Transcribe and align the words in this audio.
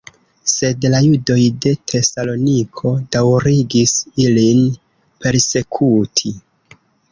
Sed 0.51 0.85
la 0.93 1.01
judoj 1.07 1.35
de 1.65 1.73
Tesaloniko 1.91 2.95
daŭrigis 3.17 3.95
ilin 4.27 4.67
persekuti. 5.27 6.37